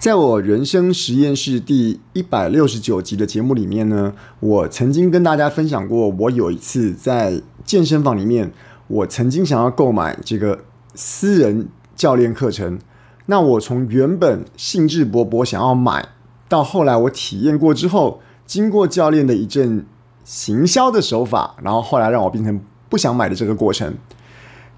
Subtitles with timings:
[0.00, 8.50] 在我人生实验室第一百六十九集的节目里面呢，我曾经跟大家分享过，我有一次在健身房里面，
[8.86, 10.60] 我曾经想要购买这个
[10.94, 12.78] 私人教练课程。
[13.26, 16.08] 那我从原本兴致勃勃想要买，
[16.48, 19.84] 到后来我体验过之后，经过教练的一阵
[20.24, 22.58] 行销的手法，然后后来让我变成
[22.88, 23.94] 不想买的这个过程。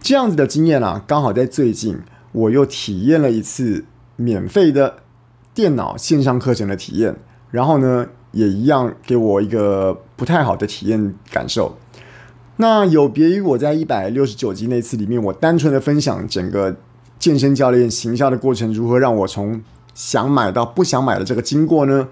[0.00, 2.00] 这样子的经验啊，刚好在最近
[2.32, 3.84] 我又体验了一次
[4.16, 4.96] 免费的。
[5.54, 7.14] 电脑线上课程的体验，
[7.50, 11.76] 然后呢，也一样给我一个不太好的体验感受。
[12.56, 16.76] 那有别于我在一百六十九集那次里面，我单纯的分享整个
[17.18, 19.60] 健身教练行销的过程如何让我从
[19.94, 22.08] 想买到不想买的这个经过呢？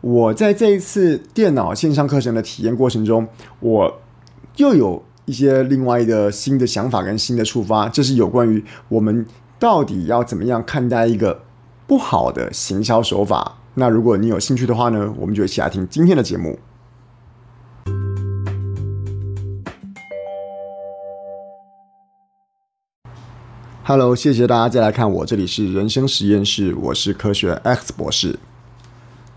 [0.00, 3.26] 我在这一次电脑线上课程的体验过程中，
[3.60, 4.00] 我
[4.56, 9.24] 又有一些另外的新的想法跟新的触发，这是有关于我们
[9.58, 11.43] 到底要怎么样看待一个。
[11.86, 13.58] 不好的行销手法。
[13.74, 16.58] 那如果你有兴趣的话呢，我们就一起来听今天的节目。
[23.82, 28.38] Hello，谢谢大家再来看我，这里是人生实验室，我是科学 X 博士。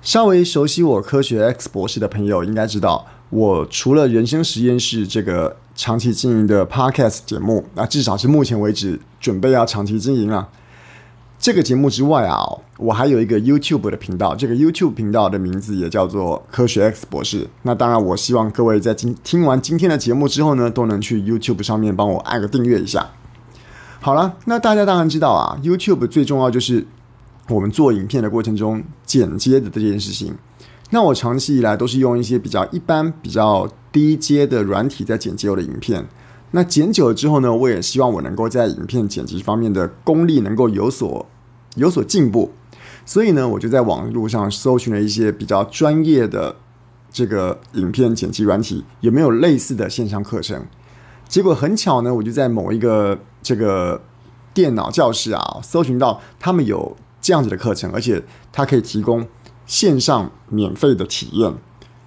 [0.01, 10.47] 稍微熟悉我科学 X 博士的朋友应该知道，我除了人生实验室这个长期经营的 Podcast 节目，那至少是目前为止准备要长期经营啊。
[11.39, 12.43] 这个节目之外啊，
[12.77, 14.35] 我还有一个 YouTube 的频道。
[14.35, 17.47] 这个 YouTube 频道的名字也叫做科学 X 博士。
[17.61, 23.11] 那当然，我希望各位在今听完今天的节目之后呢，都能去 YouTube 上面帮我按个订阅一下。
[24.01, 26.85] 好了，那大家当然知道啊，YouTube 最重要就是
[27.49, 30.35] 我们做影片的过程中剪接的这件事情。
[30.89, 36.03] 那我长期以来都是用一些比较一般、比较低阶的软体在剪接我的影片。
[36.51, 41.25] 那剪久了之后呢，我也希望我能够在影片剪辑方面的功力能够有所
[41.75, 42.51] 有所进步，
[43.05, 46.55] 所以呢，我就在网络上搜寻了一些比较专业的
[47.11, 50.65] 这个影片剪辑软体，有没有类似的线上课程？
[51.27, 54.01] 结果很巧呢，我就在某一个这个
[54.53, 59.27] 电脑教室啊，搜寻到他们有这样子的课程，而且它可以提供
[59.65, 61.53] 线上免费的体验。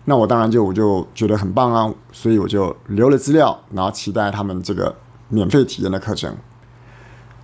[0.07, 4.97] 那我当然就我就觉得很棒啊，所以我就留了资料，然后期待他们这个
[5.29, 6.35] 免费体验的课程。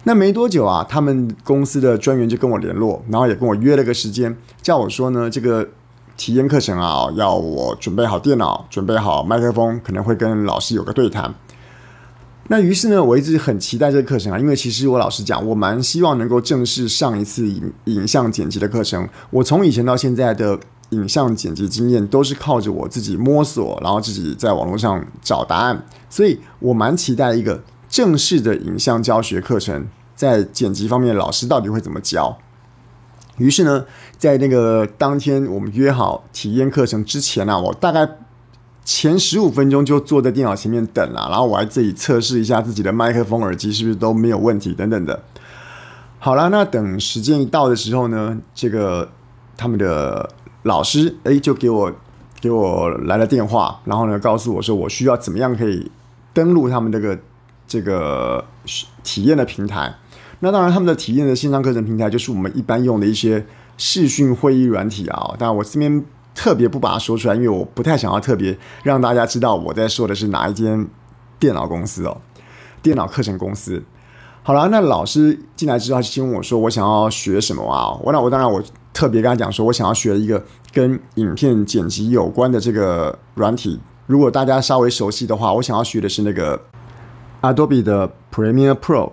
[0.05, 5.69] 那没多久啊，他们公司的专员就跟我联络，然后也跟我约了个时间，叫我说呢，这个
[6.17, 11.35] 体验课程啊，要我准备好电脑，准备好麦克风，可能会跟老师有个对谈。
[12.49, 19.09] 那于是呢，我一直很期待这个课程啊，因为其实我老实讲，我蛮希望能够正式上一次影影像剪辑的课程。
[19.31, 20.59] 我从以前到现在的。
[20.91, 32.39] 影像剪辑经验都是靠着我自己摸索，然后自己在网络上找答案，所以我蛮期待一个正式的影像教学课程，在剪辑方面老师到底会怎么教。
[33.39, 33.85] 于是呢，
[34.17, 38.09] 在那个当天我们约好体验课程之前啊，我大概
[38.85, 45.21] 前十五分钟就坐在电脑前面等了，然后我还自己测试一下自己的麦克风、耳机是不是都没有问题等等的。
[46.21, 49.11] 好了，那等时间一到的时候呢，这个
[49.57, 50.31] 他们的。
[50.67, 51.93] 老师，诶，就给我
[52.41, 55.89] 给我来了电话，然后呢，告诉我说我需要怎么样可以
[56.35, 57.17] 登录他们这个
[57.69, 58.45] 这个
[59.05, 59.95] 体验的平台。
[60.41, 63.47] 那当然，他们的体验的线上课程平台就是我们一般用的一些
[63.79, 65.37] 视讯会议软体啊。
[65.39, 66.05] 当然，我这边
[66.35, 70.89] 特别不把它说出来，因为我不太想要特别让大家知道我在说的是哪一间
[71.39, 72.21] 电脑公司哦，
[72.83, 73.85] 电脑课程公司。
[74.43, 77.97] 好了，那老师进来之后，就先问我说我想要学什么啊？
[78.03, 78.61] 我那我当然我。
[78.97, 80.43] 特别跟他讲说，我想要学一个
[80.73, 83.79] 跟影片剪辑有关的这个软体。
[84.07, 86.59] 如果大家稍微熟悉的话，我想要学的是那个
[87.43, 89.13] Adobe 的 Premiere Pro。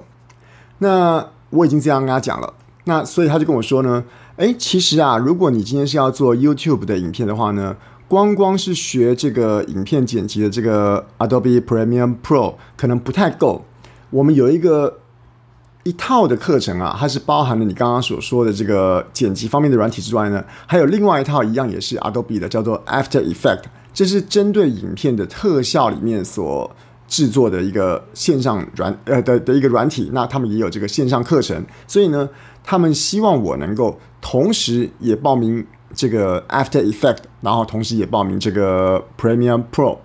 [0.77, 2.53] 那我已经这样跟他讲了。
[2.85, 4.05] 那所以他就跟我说呢，
[4.37, 7.75] 诶，其实啊，如果你今天是要做 YouTube 的影片的话呢，
[8.07, 13.65] 光光是学这个影片剪辑的这个 Adobe Premiere Pro 可能不太够。
[14.11, 14.99] 我们有一个。
[15.83, 23.63] 一套的课程啊，它是包含了你刚刚所说的这个剪辑方面的软体之外呢，还有另外一套一样也是 Adobe 的，叫做 After Effect，
[23.93, 26.73] 这是针对影片的特效里面所
[27.07, 30.09] 制作的一个线上软呃的的一个软体。
[30.13, 32.29] 那他们也有这个线上课程，所以呢，
[32.63, 39.97] 他们希望我能够同时也报名这个 After Effect，然后同时也报名这个 Premiere Pro。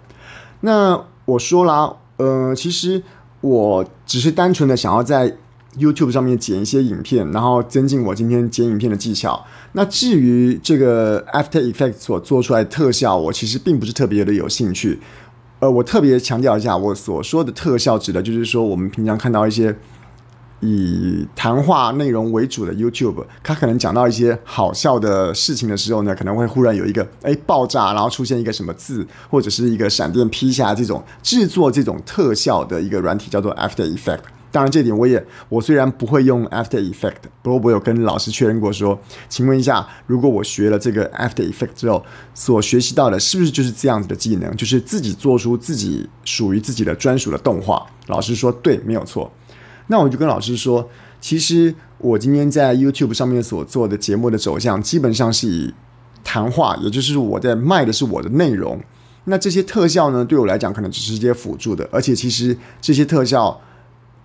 [0.61, 3.00] 那我说啦，呃，其实
[3.41, 5.37] 我只是单纯的想要在
[5.79, 9.45] YouTube 上面剪一些影片，然后增进我今天剪影片的技巧。
[9.73, 14.99] 那至于这个 After e f f e c t 所做出来的特效，我其实并不是特别的有兴趣。
[15.61, 19.77] 呃，我特别强调一下，我所说的特效指的就是说，我们平常看到一些
[20.61, 34.21] 以谈话内容为主的 YouTube，他可能讲到一些好笑的事情的时候呢，可能会忽然有一个哎爆炸，然后出现一个什么字，或者是一个闪电劈下这种制作这种特效的一个软体，叫做 After Effect。
[34.58, 47.87] 当然，这点我也我虽然不会用 After Effect，不过我有跟老师确认过说，请问一下，如果我学了这个 After Effect 之后，所学习到的是不是就是这样子的技能，就是自己做出自己属于自己的专属的动画？
[48.08, 49.31] 老师说对，没有错。
[49.87, 50.90] 那我就跟老师说，
[51.20, 55.72] 其实我今天在 YouTube 上面所做的节目的走向，基本上是以
[56.25, 58.81] 谈话，也就是我在卖的是我的内容。
[59.26, 63.60] 那这些特效呢，对我来讲可能只是一些辅助的，而且其实这些特效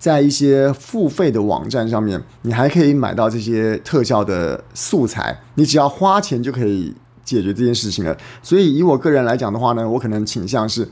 [0.04, 8.18] 在一些付费的网站上面，你还可以买到这些特效的素材，你只要花钱就可以解决这件事情了。
[8.42, 10.90] 所以以我个人来讲的话呢，我可能倾向是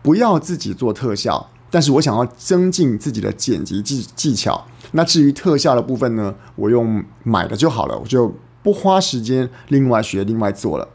[0.00, 1.50] 不要自己做特效。
[1.70, 10.88] 但是我想要增进自己的剪辑技技巧，那至于特效的部分呢，我用买的就好了，我就不花时间另外学、另外做了。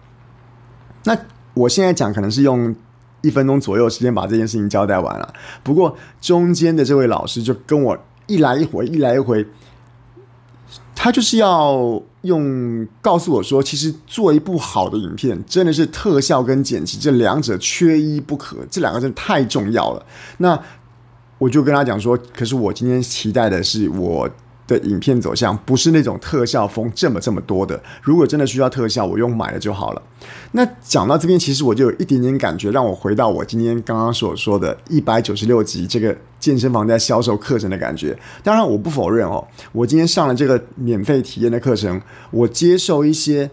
[1.03, 1.15] 那
[1.53, 2.75] 我现在讲可能是用
[3.23, 5.33] 一分钟左右时间把这件事情交代完了，
[5.63, 7.97] 不过中间的这位老师就跟我
[8.27, 9.43] 一来一回、一来一回。
[10.93, 20.05] 他就是要用告诉我说，其实做一部好的影片，真的是特效跟剪辑这两者缺一不可，这两个真的太重要了。
[20.37, 20.57] 那
[21.39, 24.29] 我就跟他讲说，可是我今天期待的是我。
[24.67, 27.81] 的影片走向不是那种特效风这么这么多的。
[28.01, 30.01] 如果真的需要特效，我用买了就好了。
[30.51, 38.17] 那讲到这边，其实我就有一点点感觉，让我回到我今天刚刚所说的一百九十六集这个健身房在销售课程的感觉。
[38.43, 42.01] 当然，我不否认哦，我今天上了这个免费体验的课程，
[42.31, 43.49] 我接受一些。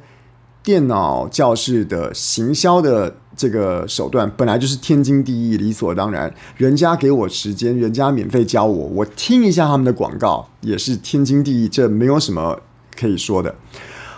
[0.63, 6.33] 电脑教室的行销的这个手段本来就是天经地义、理所当然。
[6.59, 12.61] 人家给我时间，人家免费教我，我听一下他们的广告也是天经地义，这没有什么
[12.95, 13.55] 可以说的。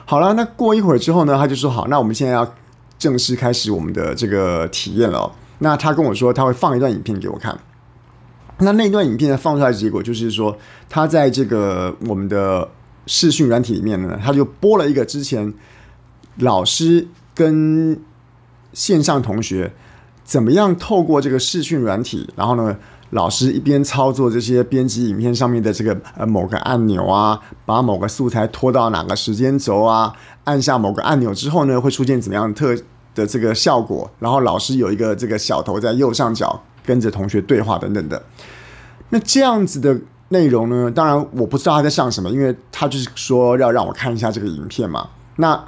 [0.05, 2.55] 好了，那过一会儿之后呢，他就说好，那我们现在要
[2.99, 5.31] 正式开始我们的这个体验了。
[5.61, 7.57] 那他跟我说他会放一段影片给我看。
[8.59, 10.59] 那那段影片放出来的结果就是说，
[10.91, 12.69] 他在这个我们的
[13.07, 15.55] 视讯软体里面呢，他就播了一个之前。
[16.37, 18.01] 老师跟
[18.73, 19.73] 线上同学
[20.25, 22.77] 怎么样透过这个视讯软体，然后呢，
[23.11, 30.13] 老师一边操作这些编辑影片上面的这个呃某个按钮啊，把某个素材拖到哪个时间轴啊，
[30.45, 32.75] 按下某个按钮之后呢，会出现怎么样特
[33.15, 34.11] 的这个效果？
[34.19, 38.23] 然后老师有一个这个小头在右上角跟着同学对话等等的。
[39.11, 40.01] 那这样子的
[40.31, 45.11] 内容呢，当然我不知道他在上什么，因为他就是说要让我看一下这个影片嘛。
[45.37, 45.63] 那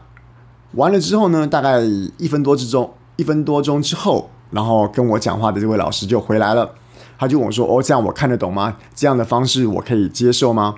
[0.77, 1.81] 完了之后呢，大概
[2.19, 6.71] 一分多之中，一分多钟之后，然后跟我讲话的这位老师就回来了。
[7.17, 8.77] 他就问我说：“哦，这样我看得懂吗？
[8.95, 10.75] 这样的方式我可以接受吗？”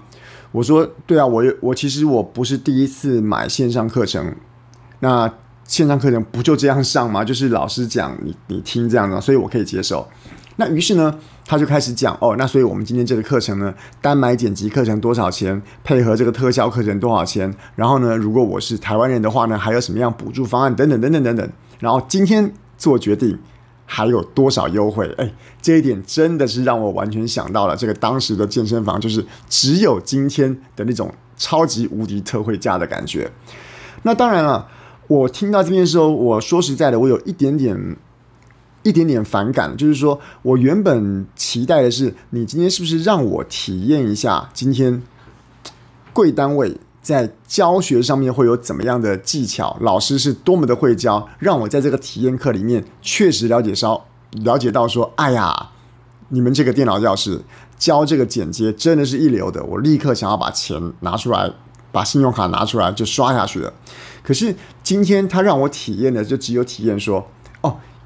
[0.52, 4.34] 我说：“对啊，我我其实我不是第一次买线上课程，
[5.00, 5.32] 那
[5.64, 7.24] 线上课程不就这样上吗？
[7.24, 10.06] 就是老师讲你你听这样的，所以我可以接受。”
[10.58, 11.14] 那于是呢，
[11.44, 15.60] 他就开始讲哦，那所以我们今天这个课程呢，单买剪辑课程多少钱？
[15.84, 17.54] 配合这个特效课程多少钱？
[17.74, 20.74] 然后呢，如果我是台湾人的话呢，还有什么样补助方案？
[20.74, 21.50] 等等等等等等。
[21.78, 23.38] 然后今天做决定
[23.84, 25.14] 还有多少优惠？
[25.18, 25.30] 哎，
[25.60, 33.30] 这一点真的是让我完全想到了这个当时的健身房，就是只有今天的那种超级无敌特惠价的感觉。
[34.04, 34.66] 那当然了，
[35.06, 37.96] 我听到这边的时候，我说实在的，我有一点点。
[38.86, 45.02] 一点点反感，就是说我原本期待的是，你今天是不是让我体验一下，今天
[46.12, 54.06] 贵单位在教学上面会有怎么样的技巧，老师是多么的会教，让我在这个体验课里面确实了解到，
[54.44, 55.70] 了解到说，哎呀，
[56.28, 57.42] 你们这个电脑教室
[57.76, 61.50] 教这个剪接真的是一流的，我立刻想要把钱拿出来，
[61.90, 63.72] 把信用卡拿出来就刷下去了。
[64.22, 67.26] 可是今天他让我体验的就只有体验说，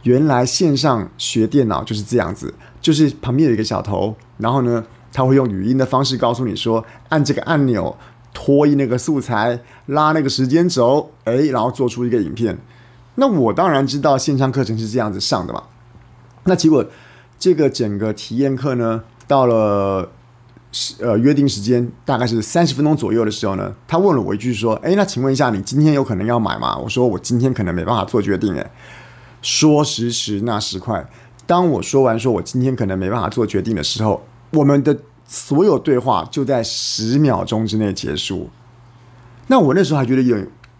[0.04, 7.94] 原来线上学电脑就是这样子，就是旁边有一个小头，然后呢，他会用语音的方式告诉你说，按这个按钮，
[8.32, 12.56] 拖移那个素材，拉那个时间轴，哎，然后做出一个影片。
[13.16, 15.64] 那我当然知道线上课程是这样子上的嘛。
[16.44, 16.82] 那结果
[17.38, 20.10] 这个整个体验课呢，到了
[21.00, 26.78] 呃约定时间大概是三十分钟左右的时候呢，他问了我一句说，哎，那请问一下，你今天有可能要买吗？
[26.78, 28.70] 我说我今天可能没办法做决定，哎。
[29.42, 31.08] 说时迟，那时快。
[31.46, 38.48] 当我说完说我今天可能没办法做决定的时候，我们的所有对话就在十秒钟之内结束。
[39.48, 40.36] 那我那时候还觉得有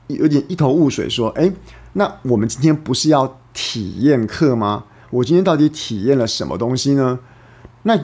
[0.06, 1.52] 有点一头雾水，说：“诶，
[1.94, 4.84] 那我们今天不是要体验课吗？
[5.10, 7.18] 我今天到底体验了什么东西呢？”
[7.82, 7.98] 那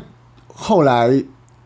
[0.49, 1.23] 后来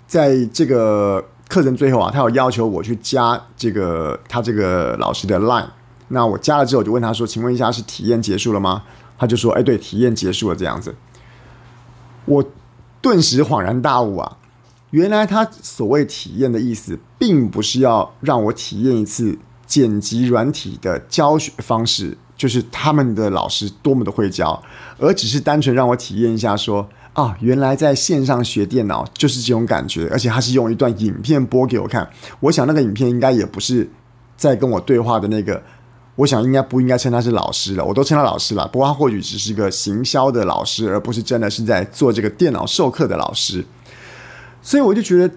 [0.07, 5.69] 在这个课程最后啊，他有要求我去加这个他这个老师的 line。
[6.13, 8.83] 那我加了之后，我就问他说：“请问一下，是体验结束了吗？”
[9.17, 10.97] 他就说：“哎，对，体验结束了。”这样子，
[12.25, 12.45] 我
[13.01, 14.37] 顿时恍然大悟啊！
[14.91, 24.61] 原来他所谓体验的意思，并不是要让我体验一次剪辑软体的教学方式，就是他们的老师多么的会教，
[24.99, 32.11] 而只是单纯让我体验一下说，啊，原来在线上学电脑就是这种感觉，而且他是用一段影片播给我看。
[32.41, 33.89] 我想那个影片应该也不是
[34.37, 35.63] 在跟我对话的那个。
[36.21, 38.69] 我想应该不应该称他是老师了，我都称他老师了。
[38.69, 43.65] 不过他或许只是个行销的老师，而不是真的是在做这个电脑授课的老师。
[44.61, 45.35] 所以我就觉得，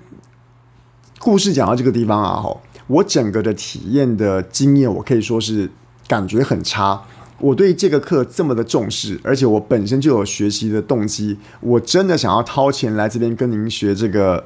[1.19, 5.71] 故事讲到这个地方啊，吼，我整个的体验的经验，我可以说是
[6.05, 7.01] 感觉很差。
[7.39, 14.45] 我对这个课这么的重视，而且我本身就有学习的动机，我真的想要掏钱来这边跟您学这个。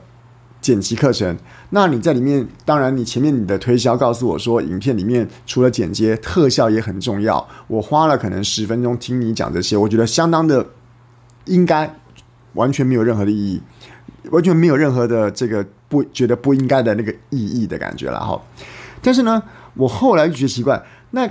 [0.67, 1.37] 剪辑课程，
[1.69, 7.47] 那你在里面，当然你前面你的推销告诉我说，影片里面除了剪接，特效也很重要。
[7.67, 10.67] 我花了可能十分钟听你讲这些，我觉得相当的
[11.45, 11.95] 应该，
[12.55, 13.61] 完全没有任何的意义，
[14.29, 18.41] 完全没有任何的这个不觉得不应该的那个意义的感觉了哈。
[19.01, 19.41] 但是呢，
[19.75, 21.29] 我后来就觉得奇怪，那。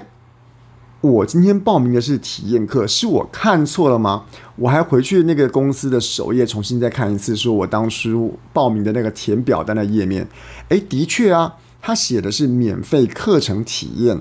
[1.06, 4.24] 我今天报名的是体验课，是我看错了吗？
[4.56, 10.26] 我还回去那个公司的首页重新再看一次，说我当初报名的那个填表单的页面，
[10.68, 14.20] 诶，的确啊，他写的是免费课程体验。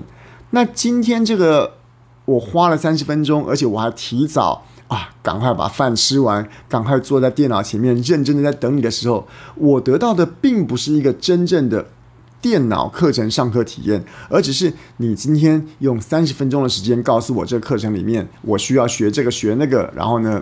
[0.50, 1.74] 那今天这个
[2.24, 9.26] 我花了三十分钟，而且我还提早啊，赶快把饭吃完，赶快坐在电脑前面认真的在等你的时候，
[9.56, 11.86] 我得到的并不是一个真正的。
[12.48, 20.40] 电脑课程上课体验，而只是你今天用三十分钟的时间告诉我，这个课程里面我需要学这个学那个，然后呢，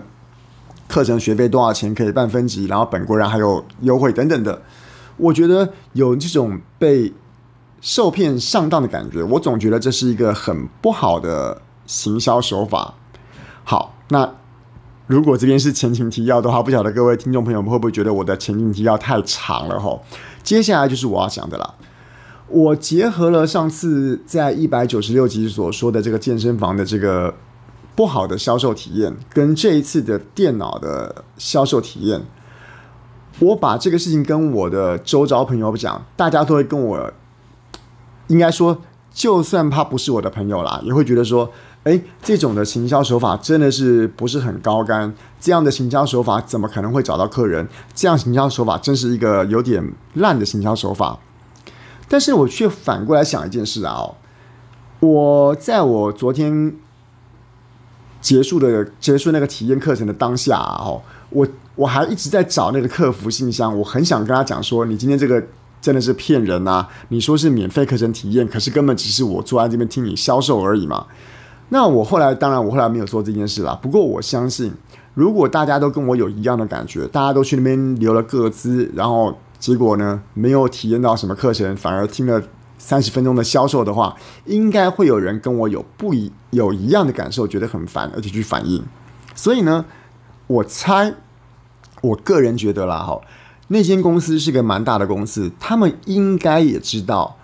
[0.87, 4.61] 课程学费多少钱可以办分级，然后本国人还有优惠等等的。
[5.17, 7.11] 我觉得有这种被
[7.81, 12.93] 受骗上当的感觉，我总觉得这是一个很不好的行销手法。
[13.63, 14.31] 好，那
[15.07, 20.03] 如果这边是前情提要的话，不晓得各位听众朋友们会不会觉得我的前情提要太长了吼？
[20.43, 21.73] 接下来就是我要讲的了。
[22.47, 27.33] 我结合了上次在一百九十六集所说的这个健身房的这个
[27.95, 32.21] 不好的销售体验，跟这一次的电脑的销售体验，
[33.39, 37.11] 我把这个事情跟我的周遭朋友讲，大家都会跟我，
[38.27, 38.79] 应该说，
[39.11, 41.49] 就算他不是我的朋友啦，也会觉得说，
[41.85, 45.11] 诶，这种的行销手法真的是不是很高干？
[45.39, 47.67] 这样的行销手法怎么可能会找到客人？
[47.95, 51.17] 这样行销手法真是一个有点烂的行销手法。
[52.07, 54.15] 但是我却反过来想一件事啊，哦，
[54.99, 56.75] 我在我昨天
[58.21, 65.43] 结束的结束那个体验课程的当下啊，哦，我我还一直在找那个客服信箱，我很想跟他讲说，你今天这个
[65.81, 66.87] 真的是骗人呐！
[67.09, 71.07] 你说是免费课程体验，可是根本只是我坐在这边听你销售而已嘛。
[71.69, 74.71] 那我后来当然我后来没有做这件事啦，不过我相信，
[75.15, 79.35] 如果大家都跟我有一样的感觉，大家都去那边留了个资，然后。
[79.59, 82.43] 结果呢，没有体验到什么课程，反而听了
[82.77, 88.83] 三十分钟的销售的话，应该会有人跟我有不一有一样的感受，觉得很烦，而且去反映。
[89.33, 89.85] 所以呢，
[90.47, 91.15] 我猜，
[92.01, 93.21] 我个人觉得啦，哈，
[93.69, 97.37] 那间公司是个蛮大的公司，他们应该也知道，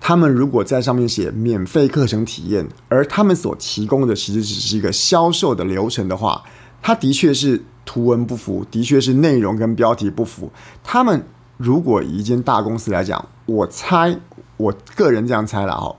[0.00, 6.42] 他们如果在上面写免费课程体验，而他们所提供的其实只是一个销售的流程的话，
[6.80, 10.50] 他的确是图文不符，的确是内容跟标题不符，
[10.82, 11.22] 他们。
[11.58, 14.16] 如果一间大公司来讲，我猜，
[14.56, 15.96] 我个人这样猜了哈，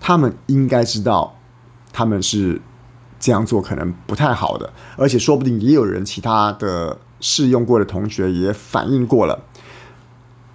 [0.00, 1.36] 他们应该知道
[1.92, 2.60] 他们是
[3.20, 9.38] 这样做可能不太好的，而且说不定也有人其他的试用过的同学也反映过了。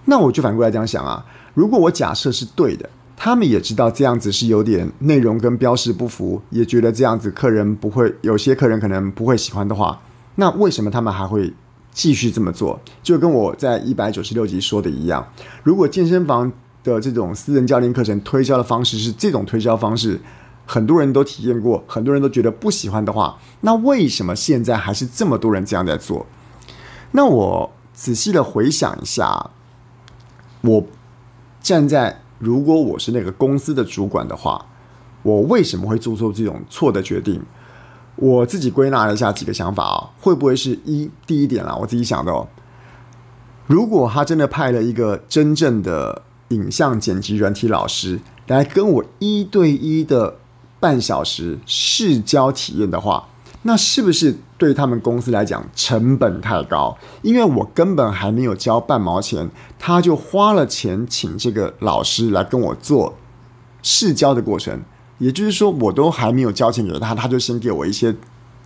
[0.06, 10.02] 那我就反过来这样想啊，如果我假设是对的，他们也知道这样子是有点内容跟标识不符，也觉得这样子客人不会，有些客人可能不会喜欢的话，
[10.36, 11.54] 那为什么他们还会？
[11.92, 15.28] 继续这么做，就跟我在一百九十六集说的一样。
[15.64, 16.52] 如果健身房
[16.84, 20.20] 的这种私人教练课程推销的方式是这种推销方式，
[20.66, 26.26] 很多人都体验过，很多人都觉得不喜欢的话，那为什么现在还是这么多人这样在做？
[27.12, 29.50] 那我仔细的回想一下，
[30.62, 30.86] 我
[31.62, 34.66] 站在如果我是那个公司的主管的话，
[35.24, 37.42] 我为什么会做出这种错的决定？
[38.22, 41.76] 我自己归纳了一下几个想法啊，会不会是一第一点啊？
[41.76, 42.48] 我自己想的哦，
[43.66, 50.36] 如果他真的派了一个真正的影像剪辑软体老师来跟我一对一的
[50.80, 53.28] 半小时试教体验的话，
[53.62, 63.16] 那是不是对他们公司来讲成本太高，因为我根本还没有交半毛钱，他就花了钱请这个老师来跟我做
[63.82, 64.82] 试教的过程，
[65.20, 68.14] 也就是说，我都还没有交钱给他，他就先给我一些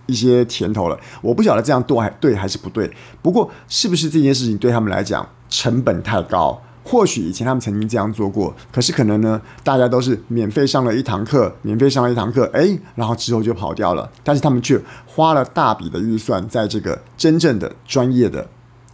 [0.06, 0.98] 一些甜头了。
[1.20, 6.60] 我不晓得这样对还对还是不对，不过是不是这件事情对他们来讲成本太高？
[6.86, 14.12] 或许以前他们曾经这样做过，可是可能呢，大家都是免费上了一堂课，免费上了一堂课，诶，然后之后就跑掉了。
[14.22, 18.46] 但是他们却花了大笔的预算在这个真正的专业的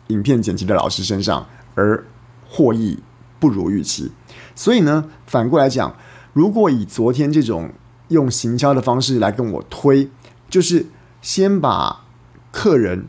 [0.07, 2.07] 影片剪辑的老师身上，而
[2.49, 2.97] 获益
[3.41, 4.13] 不如预期。
[4.55, 5.93] 所以呢，反过来讲，
[6.33, 7.71] 如果以昨天这种
[8.09, 10.09] 用行销的方式来跟我推，
[10.49, 10.87] 就是
[11.23, 12.05] 先把
[12.51, 13.07] 客人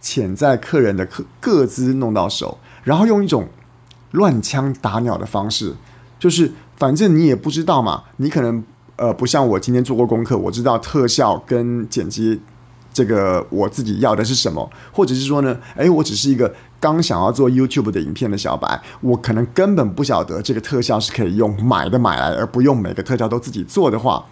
[0.00, 3.48] 潜在客人的客个资弄到手，然后用一种。
[4.12, 5.72] 乱枪打鸟的方式，
[6.18, 8.60] 就是反正你也不知道嘛，你可能
[8.96, 12.40] 呃不像我今天做过功课，我知道特效跟剪辑
[12.92, 24.24] 这个我自己要的是什么，或者是说呢，诶，我只是一个刚想要做 YouTube 的影片的小白，我可能根本不晓得这个特效是可以用买的买来，而不用每个特效都自己做的话，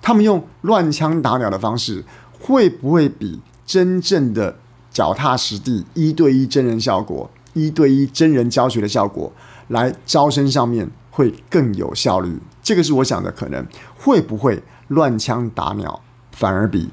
[0.00, 2.04] 他们用乱枪打鸟的方式，
[2.40, 4.56] 会不会比真正的
[4.90, 7.28] 脚踏实地一对一真人效果？
[7.54, 9.32] 一对一真人教学的效果，
[9.66, 12.38] 来招生上面会更有效率。
[12.62, 16.00] 这个是我想的可能，会不会乱枪打鸟，
[16.30, 16.90] 反而比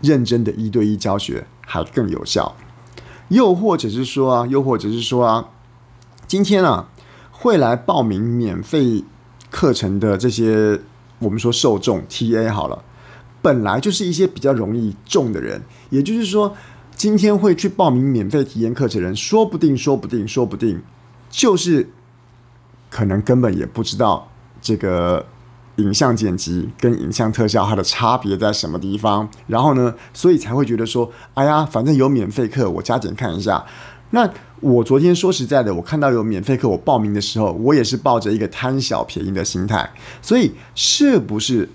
[0.00, 2.54] 认真的一对一教学还更有效？
[3.28, 5.48] 又或者是说啊，又或者是说啊，
[6.26, 6.88] 今天啊，
[7.30, 9.04] 会来报名免费
[9.50, 10.80] 课程的这些
[11.18, 12.82] 我们说受众 TA 好了，
[13.40, 16.54] 本来就是一些比较容易中的人，也就是说。
[16.96, 20.80] 今天会去报名免费体验课程的人，说不定，说不定，说不定，
[21.28, 21.90] 就是
[22.88, 24.28] 可能根本也不知道
[24.62, 25.26] 这个
[25.76, 33.64] 影像剪辑跟影像特效它的差别在什么地方，然后呢，所以才会觉得说，哎呀，反正有免费课，我加减看一下。
[34.10, 34.28] 那
[34.60, 39.90] 我昨天说实在的，我看到有免费课，我报名的时候，我也是抱着一个贪小便宜的心态，
[40.22, 41.68] 所以是不是？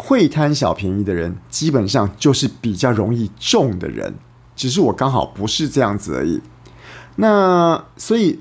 [0.00, 4.14] 会贪小便宜的人，基本上就是比较容易中的人，
[4.54, 6.40] 只是我刚好不是这样子而已。
[7.16, 8.38] 那所以，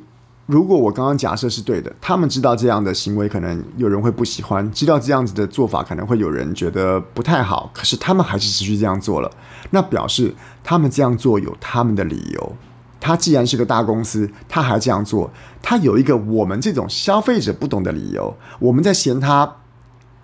[0.47, 9.29] 如果我刚刚假设是对的，他们知道这样的行为可能有人会不喜欢，知道这样子的做法可能会有人觉得不太好，可是他们还是持续这样做了，
[9.69, 10.33] 那表示
[10.63, 12.55] 他们这样做有他们的理由。
[12.99, 15.29] 他既然是个大公司，他还这样做，
[15.61, 19.57] 他有一个我们这种消费者不懂的理由，我们在嫌他。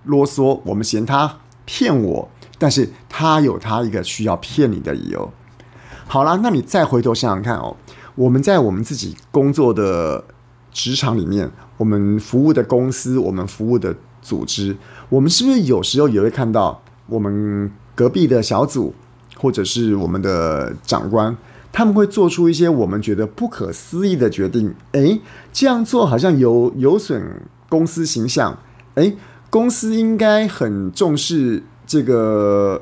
[0.05, 5.31] 啰嗦，我们嫌他骗我，但是他有他一个需要骗你的理由。
[6.05, 7.73] 好了，那你再回头想想看哦，
[8.15, 10.23] 我们在我们自己工作的
[10.71, 14.75] 职场里面，我们服务的公司，我们服务的组织，
[15.09, 18.93] 我们是不是有时候也会看到我们隔壁的小组，
[19.37, 21.35] 或者是我们的长官，
[21.71, 24.73] 他们会做出一些我们觉得不可思议的决定？
[24.93, 25.21] 诶，
[25.51, 28.57] 这样做好像有有损公司形象，
[28.95, 29.17] 诶。
[29.49, 32.81] 公司应该很重视这个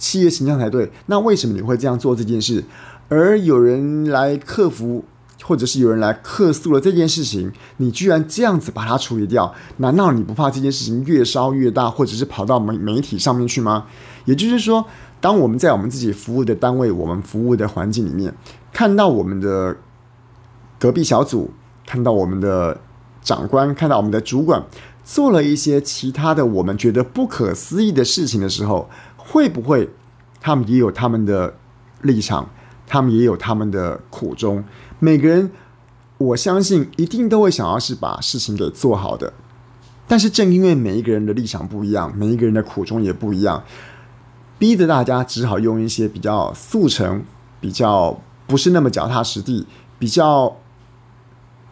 [0.00, 0.90] 企业形象才对。
[1.06, 2.64] 那为什么你会这样做这件事？
[3.08, 5.04] 而有人来克服，
[5.42, 9.52] 或者是有人来客诉了这件事情，你居然这样子把它处理掉？
[9.76, 13.86] 难道你不怕这件事情越烧越大，或者是跑到媒媒体上面去吗？
[14.24, 14.86] 也就是说，
[15.20, 18.34] 当我们在我们自己服务的单位、我们服务的环境里面，
[18.72, 19.76] 看到我们的
[20.78, 21.50] 隔壁小组，
[21.84, 22.80] 看到我们的
[23.22, 24.64] 长官，看到我们的主管。
[25.02, 28.88] 做了一些其他的我们觉得不可思议的事情的时候，
[29.30, 29.88] 会不会
[30.40, 31.54] 他们也有他们的
[32.02, 32.50] 立场，
[32.84, 34.64] 他们也有他们的苦衷？
[34.98, 35.52] 每个人，
[36.18, 39.32] 我相信一定都会想要是把事情给做好的。
[40.08, 43.62] 但是正因为每一个人的立场不一样，每一个人的苦衷也不一样，
[44.58, 47.22] 逼得大家只好用一些比较速成、
[47.60, 49.64] 比较不是那么脚踏实地、
[50.00, 50.56] 比较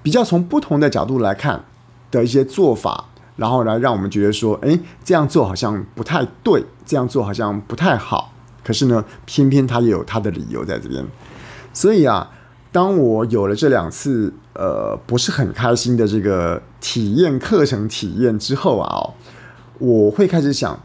[0.04, 1.64] 比较从不同的角度来看
[2.12, 3.07] 的一些做法。
[3.38, 8.32] 然后来让我们觉得说，诶，这样做好像不太对，这样做好像不太好。
[8.64, 11.06] 可是呢，偏偏他也有他的理由在这边。
[11.72, 12.28] 所以啊，
[12.72, 19.14] 当我有了这两次呃不是很开心的这个体验课程体验之后啊，哦
[19.78, 20.76] 我会开始想，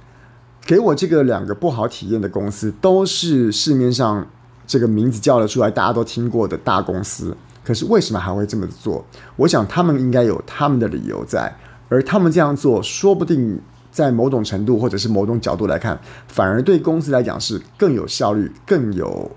[0.64, 4.28] 给我这个两个不好体验的公司，都是市面上
[4.68, 7.36] 这个名字叫得出来，大家都听过的大公司。
[7.64, 9.04] 可是为什么还会这么做？
[9.38, 11.52] 我想他们应该有他们的理由在。
[11.90, 13.60] 而他们这样做，说不定
[13.92, 19.32] 在某种程度或者是某种角度来看，反而对公司来讲是更有效率、更有、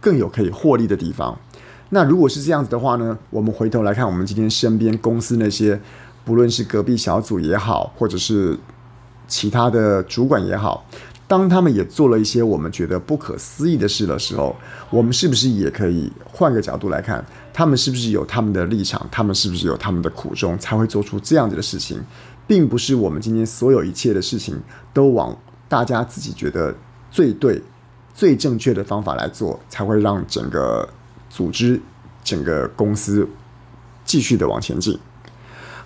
[0.00, 1.38] 更有可以获利的地方。
[1.90, 3.18] 那如果是这样子的话呢？
[3.28, 5.78] 我们回头来看，我们今天身边公司那些，
[6.24, 8.58] 不论是隔壁小组也好，或者是
[9.28, 10.86] 其他的主管也好，
[11.32, 14.54] 当他们也做了一些我们觉得不可思议的事的时候，
[14.90, 21.98] 我们是不是也可以换个角度来看，他们是不是有他们的立场，他们是不是有他们的苦衷，才会做出这样子的事情，
[22.46, 24.60] 并不是我们今天所有一切的事情
[24.92, 25.34] 都往
[25.70, 26.74] 大家自己觉得
[27.10, 27.62] 最对、
[28.14, 30.86] 最正确的方法来做，才会让整个
[31.30, 31.80] 组织、
[32.22, 33.26] 整个公司
[34.04, 34.98] 继续的往前进。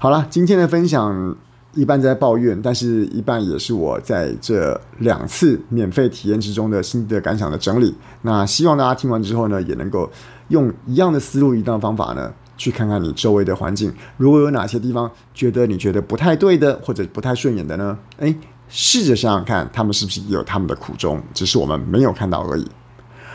[0.01, 1.37] 好了，今天的分享。
[1.77, 7.95] 一半在抱怨，但是一半也是我在这两次免费体验之中的心得感想的整理。
[8.23, 10.11] 那希望大家听完之后呢，也能够
[10.49, 13.93] 用一样的思路、一样的方法呢，去看看你周围的环境。
[14.17, 17.99] 如果有哪些地方觉得你觉得不太对的，或者不太顺眼的呢？
[18.19, 18.35] 诶，
[18.69, 22.67] 试着想想看，他们是不是也有他们的苦衷，只是我们没有看到而已。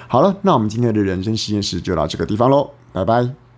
[0.08, 3.51] 好了，那我们今天的人生实验室就到这个地方喽，拜拜。